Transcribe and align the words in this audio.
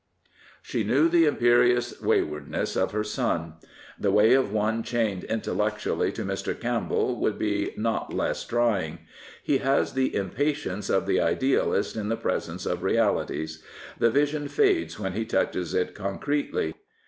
She 0.63 0.83
kiiew 0.83 1.11
the 1.11 1.25
imperious 1.27 2.01
waywardness 2.01 2.75
of 2.75 2.91
her 2.91 3.03
son. 3.03 3.53
The 3.99 4.09
way 4.09 4.33
of 4.33 4.51
one 4.51 4.81
chained 4.81 5.25
intellectually 5.25 6.11
to 6.13 6.23
Mr. 6.25 6.59
Campbell 6.59 7.19
would 7.19 7.37
be 7.37 7.71
not 7.77 8.11
less 8.11 8.43
trying. 8.43 8.97
He 9.43 9.59
has 9.59 9.93
the 9.93 10.15
impatience 10.15 10.89
of 10.89 11.05
the 11.05 11.19
idealist 11.21 11.95
in 11.95 12.09
the 12.09 12.17
presence 12.17 12.65
of 12.65 12.81
realities. 12.81 13.61
The 13.99 14.09
vision 14.09 14.47
fades 14.47 14.99
when 14.99 15.13
he 15.13 15.23
touches 15.23 15.75
it 15.75 15.93
concretely. 15.93 16.73